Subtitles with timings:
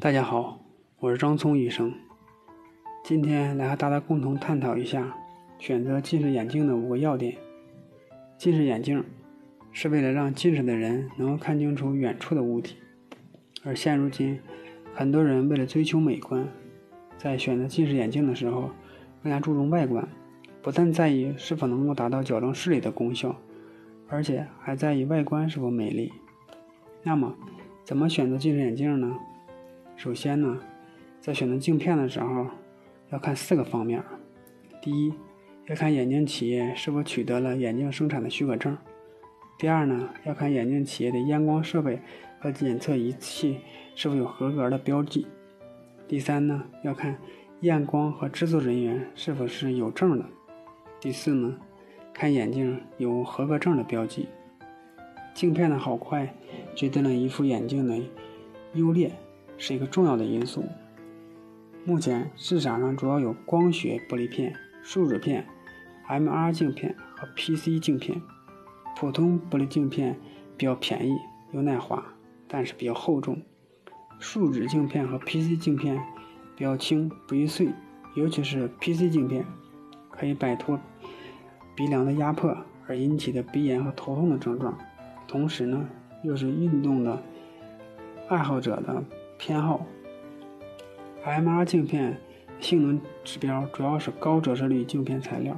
[0.00, 0.58] 大家好，
[0.98, 1.92] 我是张聪医生。
[3.04, 5.14] 今天来和大家共同探讨一下
[5.58, 7.36] 选择近视眼镜的五个要点。
[8.38, 9.04] 近视眼镜
[9.72, 12.76] 是为了让近视的人能够看清楚远处的物体，
[13.62, 14.40] 而现如今，
[14.94, 16.48] 很多人为了追求美观，
[17.18, 18.70] 在选择近视眼镜的时候
[19.22, 20.08] 更加注重外观，
[20.62, 23.36] 不但在意是否能够达到矫正视力的功效，
[24.08, 26.10] 而且还在意外观是否美丽。
[27.02, 27.34] 那么，
[27.84, 29.14] 怎么选择近视眼镜呢？
[30.00, 30.58] 首先呢，
[31.20, 32.46] 在选择镜片的时候，
[33.10, 34.02] 要看四个方面。
[34.80, 35.12] 第一，
[35.66, 38.74] 要看眼镜企业是否取得了眼镜生产的许可证；
[39.58, 42.00] 第二呢，要看眼镜企业的验光设备
[42.40, 43.58] 和检测仪器
[43.94, 45.26] 是否有合格的标记；
[46.08, 47.18] 第三呢，要看
[47.60, 50.24] 验光和制作人员是否是有证的；
[50.98, 51.58] 第四呢，
[52.14, 54.30] 看眼镜有合格证的标记。
[55.34, 56.34] 镜片的好坏
[56.74, 57.98] 决定了一副眼镜的
[58.72, 59.12] 优劣。
[59.60, 60.64] 是一个重要的因素。
[61.84, 65.46] 目前市场上主要有光学玻璃片、树脂片、
[66.08, 68.20] MR 镜片和 PC 镜片。
[68.96, 70.18] 普通玻璃镜片
[70.56, 71.14] 比较便宜
[71.52, 72.02] 又耐滑，
[72.48, 73.36] 但是比较厚重；
[74.18, 76.02] 树脂镜片和 PC 镜片
[76.56, 77.68] 比较轻，不易碎。
[78.16, 79.44] 尤其是 PC 镜片，
[80.10, 80.80] 可以摆脱
[81.76, 84.76] 鼻梁的压迫而引起的鼻炎和头痛的症状，
[85.28, 85.86] 同时呢，
[86.24, 87.22] 又是运动的
[88.28, 89.04] 爱好者的。
[89.40, 89.86] 偏好
[91.24, 92.20] ，MR 镜片
[92.60, 95.56] 性能指标主要是高折射率镜片材料，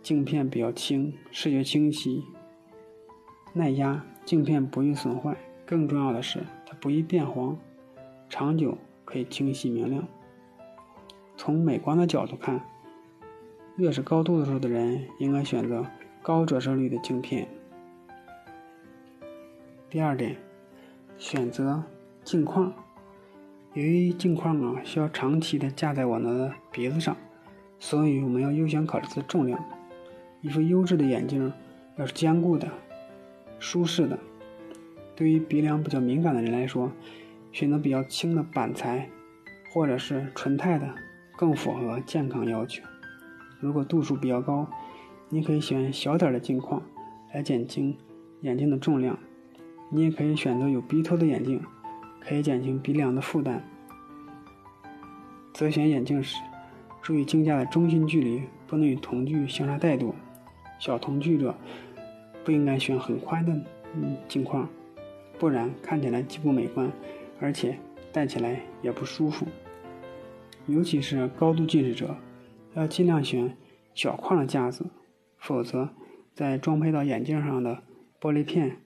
[0.00, 2.24] 镜片比较轻，视觉清晰、
[3.52, 5.36] 耐压，镜片不易损坏。
[5.66, 7.58] 更重要的是，它不易变黄，
[8.28, 10.06] 长久可以清晰明亮。
[11.36, 12.64] 从美观的角度看，
[13.74, 15.84] 越是高度数的人应该选择
[16.22, 17.48] 高折射率的镜片。
[19.90, 20.36] 第二点，
[21.18, 21.82] 选择
[22.22, 22.72] 镜框。
[23.76, 27.14] 由于镜框啊需要长期的架在我们的鼻子上，
[27.78, 29.62] 所以我们要优先考虑它的重量。
[30.40, 31.52] 一副优质的眼镜
[31.98, 32.66] 要是坚固的、
[33.58, 34.18] 舒适的，
[35.14, 36.90] 对于鼻梁比较敏感的人来说，
[37.52, 39.10] 选择比较轻的板材
[39.74, 40.94] 或者是纯钛的
[41.36, 42.82] 更符合健康要求。
[43.60, 44.66] 如果度数比较高，
[45.28, 46.82] 你可以选小点的镜框
[47.34, 47.94] 来减轻
[48.40, 49.18] 眼镜的重量。
[49.90, 51.60] 你也可以选择有鼻托的眼镜。
[52.26, 53.62] 可以减轻鼻梁的负担。
[55.54, 56.36] 择选眼镜时，
[57.00, 60.14] 注意镜架的中心距离不能与瞳距相差太多。
[60.78, 61.54] 小瞳距者
[62.44, 63.52] 不应该选很宽的
[63.94, 64.68] 嗯镜框，
[65.38, 66.90] 不然看起来既不美观，
[67.40, 67.78] 而且
[68.12, 69.46] 戴起来也不舒服。
[70.66, 72.16] 尤其是高度近视者，
[72.74, 73.56] 要尽量选
[73.94, 74.84] 小框的架子，
[75.38, 75.88] 否则
[76.34, 77.82] 在装配到眼镜上的
[78.20, 78.78] 玻璃片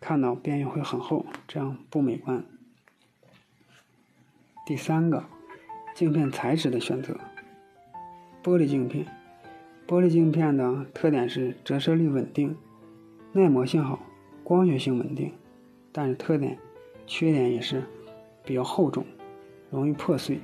[0.00, 2.44] 看到边缘会很厚，这样不美观。
[4.64, 5.24] 第三个，
[5.92, 7.16] 镜片材质的选择。
[8.44, 9.04] 玻璃镜片，
[9.88, 12.56] 玻璃镜片的特点是折射率稳定，
[13.32, 13.98] 耐磨性好，
[14.44, 15.32] 光学性稳定。
[15.90, 16.56] 但是特点、
[17.08, 17.82] 缺点也是
[18.44, 19.04] 比较厚重，
[19.68, 20.38] 容易破碎。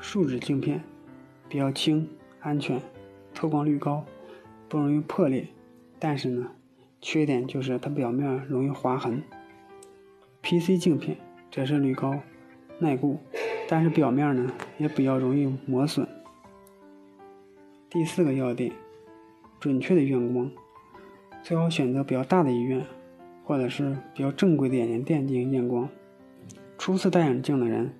[0.00, 0.82] 树脂镜片
[1.50, 2.08] 比较轻，
[2.40, 2.80] 安全，
[3.34, 4.06] 透光率高，
[4.70, 5.46] 不容易破裂。
[5.98, 6.50] 但是呢，
[7.02, 9.22] 缺点就是它表面容易划痕。
[10.40, 11.18] PC 镜片
[11.50, 12.18] 折射率高。
[12.82, 13.18] 耐固，
[13.68, 16.06] 但是表面呢也比较容易磨损。
[17.88, 18.72] 第四个要点，
[19.60, 20.50] 准确的验光，
[21.42, 22.84] 最好选择比较大的医院，
[23.44, 25.88] 或者是比较正规的眼镜店进行验光。
[26.76, 27.94] 初次戴眼镜的人，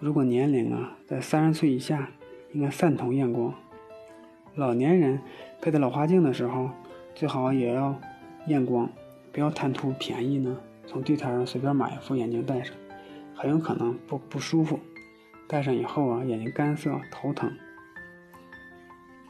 [0.00, 2.10] 如果年龄啊在三十岁以下，
[2.52, 3.54] 应该散瞳验光。
[4.56, 5.20] 老年人
[5.60, 6.70] 佩戴老花镜的时候，
[7.14, 7.94] 最好也要
[8.48, 8.90] 验光，
[9.32, 10.56] 不要贪图便宜呢，
[10.86, 12.74] 从地摊上随便买一副眼镜戴上。
[13.34, 14.78] 很有可能不不舒服，
[15.48, 17.52] 戴上以后啊，眼睛干涩、头疼。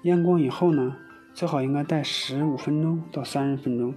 [0.03, 0.97] 验光以后呢，
[1.33, 3.95] 最好应该戴十五分钟到三十分钟，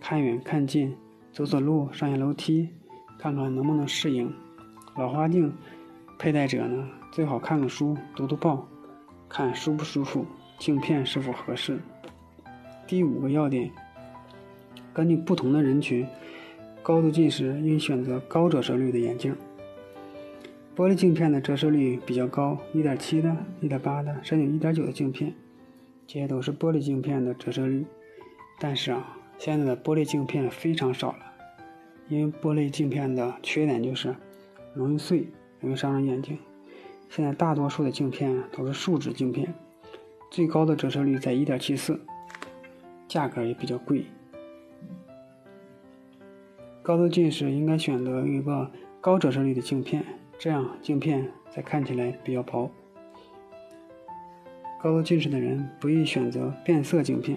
[0.00, 0.96] 看远看近，
[1.32, 2.68] 走走路、上下楼梯，
[3.18, 4.32] 看看能不能适应。
[4.96, 5.52] 老花镜
[6.18, 8.66] 佩戴者呢，最好看看书、读读报，
[9.28, 10.26] 看舒不舒服，
[10.58, 11.80] 镜片是否合适。
[12.86, 13.70] 第五个要点，
[14.92, 16.06] 根据不同的人群。
[16.86, 19.34] 高度近视应选择高折射率的眼镜。
[20.76, 25.34] 玻璃镜片的折射率比较高，1.7的、1.8的，甚至1.9的镜片，
[26.06, 27.84] 这些都是玻璃镜片的折射率。
[28.60, 31.18] 但是啊，现在的玻璃镜片非常少了，
[32.08, 34.14] 因为玻璃镜片的缺点就是
[34.72, 35.26] 容易碎，
[35.58, 36.38] 容易伤人眼睛。
[37.10, 39.52] 现在大多数的镜片都是树脂镜片，
[40.30, 41.98] 最高的折射率在1.74，
[43.08, 44.04] 价格也比较贵。
[46.86, 50.04] 高度近视应该选择一个高折射率的镜片，
[50.38, 52.70] 这样镜片才看起来比较薄。
[54.80, 57.36] 高度近视的人不宜选择变色镜片，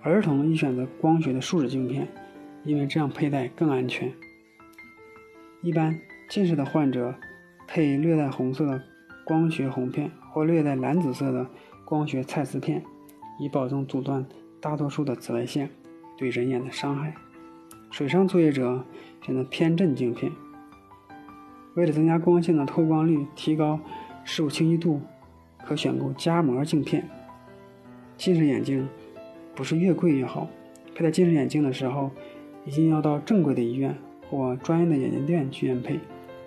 [0.00, 2.08] 儿童宜选择光学的树脂镜片，
[2.64, 4.10] 因为这样佩戴更安全。
[5.60, 5.94] 一般
[6.30, 7.14] 近视的患者
[7.68, 8.82] 配略带红色的
[9.26, 11.46] 光学红片或略带蓝紫色的
[11.84, 12.82] 光学蔡司片，
[13.38, 14.24] 以保证阻断
[14.58, 15.68] 大多数的紫外线
[16.16, 17.14] 对人眼的伤害。
[17.90, 18.84] 水上作业者
[19.20, 20.32] 选择偏振镜片，
[21.74, 23.80] 为了增加光线的透光率，提高
[24.24, 25.00] 事物清晰度。
[25.62, 27.06] 可选购夹膜镜片。
[28.16, 28.88] 近视眼镜
[29.54, 30.48] 不是越贵越好，
[30.94, 32.10] 佩戴近视眼镜的时候，
[32.64, 33.94] 一定要到正规的医院
[34.28, 36.00] 或专业的眼镜店去验配，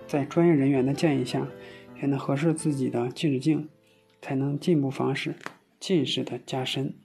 [0.07, 1.47] 在专业人员的建议下，
[1.95, 3.69] 选择合适自己的近视镜，
[4.19, 5.35] 才能进一步防止
[5.79, 6.95] 近视的加深。